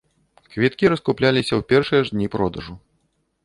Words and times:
Квіткі 0.55 0.89
раскупляліся 0.93 1.53
ў 1.59 1.69
першыя 1.73 2.01
ж 2.11 2.19
дні 2.19 2.27
продажу. 2.37 2.73